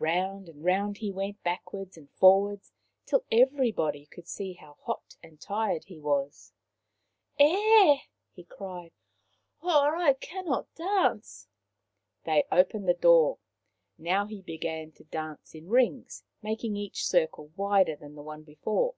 Round 0.00 0.48
and 0.48 0.64
round 0.64 0.96
he 0.96 1.12
went, 1.12 1.40
backwards 1.44 1.96
and 1.96 2.10
forwards, 2.10 2.72
till 3.06 3.24
everybody 3.30 4.06
could 4.06 4.26
see 4.26 4.54
how 4.54 4.76
hot 4.82 5.14
and 5.22 5.40
tired 5.40 5.84
he 5.84 6.00
was." 6.00 6.52
Air!" 7.38 8.00
he 8.34 8.42
cried," 8.42 8.90
or 9.62 9.94
I 9.94 10.14
cannot 10.14 10.74
dance." 10.74 11.46
They 12.24 12.42
opened 12.50 12.88
the 12.88 12.92
door. 12.94 13.38
Now 13.96 14.26
he 14.26 14.42
began 14.42 14.90
to 14.96 15.04
dance 15.04 15.54
in 15.54 15.68
rings, 15.68 16.24
making 16.42 16.74
each 16.76 17.04
circle 17.06 17.52
wider 17.54 17.94
than 17.94 18.16
the 18.16 18.22
one 18.24 18.42
before. 18.42 18.96